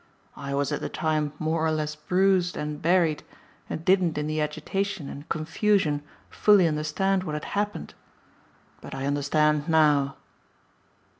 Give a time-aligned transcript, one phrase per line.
[0.35, 3.21] I was at the time more or less bruised and buried
[3.69, 7.93] and didn't in the agitation and confusion fully understand what had happened.
[8.81, 10.15] But I understand now."